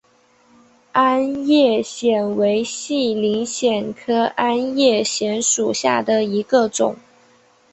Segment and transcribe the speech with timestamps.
[0.93, 6.95] 鞍叶藓为细鳞藓科鞍叶藓属下的一个种。